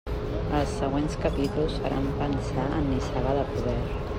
Els 0.59 0.71
següents 0.77 1.17
capítols 1.25 1.77
faran 1.83 2.07
pensar 2.23 2.67
en 2.79 2.91
Nissaga 2.95 3.37
de 3.41 3.45
poder. 3.53 3.79